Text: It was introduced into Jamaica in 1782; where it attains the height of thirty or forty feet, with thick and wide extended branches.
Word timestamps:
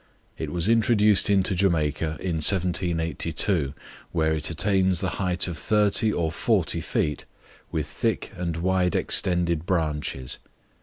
It 0.35 0.49
was 0.51 0.67
introduced 0.67 1.29
into 1.29 1.53
Jamaica 1.53 2.17
in 2.19 2.37
1782; 2.41 3.75
where 4.11 4.33
it 4.33 4.49
attains 4.49 4.99
the 4.99 5.09
height 5.21 5.47
of 5.47 5.59
thirty 5.59 6.11
or 6.11 6.31
forty 6.31 6.81
feet, 6.81 7.25
with 7.71 7.85
thick 7.85 8.31
and 8.35 8.57
wide 8.57 8.95
extended 8.95 9.67
branches. 9.67 10.39